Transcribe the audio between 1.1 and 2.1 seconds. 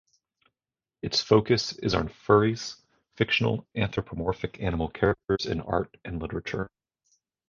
focus is on